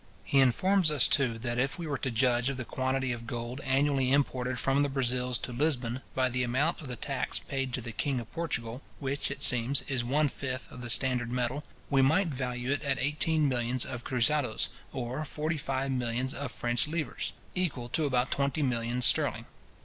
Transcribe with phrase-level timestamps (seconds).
[0.23, 3.61] He informs us, too, that if we were to judge of the quantity of gold
[3.63, 7.81] annually imported from the Brazils to Lisbon, by the amount of the tax paid to
[7.81, 12.01] the king of Portugal, which it seems, is one fifth of the standard metal, we
[12.01, 17.31] might value it at eighteen millions of cruzadoes, or forty five millions of French livres,
[17.53, 19.45] equal to about twenty millions sterling.